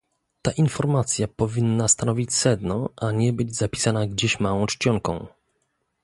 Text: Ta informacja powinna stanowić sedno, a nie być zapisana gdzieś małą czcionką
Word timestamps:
Ta 0.41 0.51
informacja 0.51 1.27
powinna 1.27 1.87
stanowić 1.87 2.33
sedno, 2.33 2.89
a 3.01 3.11
nie 3.11 3.33
być 3.33 3.55
zapisana 3.55 4.07
gdzieś 4.07 4.39
małą 4.39 4.65
czcionką 4.65 5.27